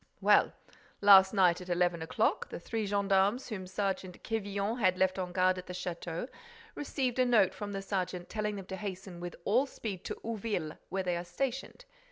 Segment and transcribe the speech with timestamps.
[0.19, 0.53] "Well,
[0.99, 5.59] last night, at eleven o'clock, the three gendarmes whom Sergeant Quevillon had left on guard
[5.59, 6.27] at the château
[6.73, 10.79] received a note from the sergeant telling them to hasten with all speed to Ouville,
[10.89, 11.85] where they are stationed.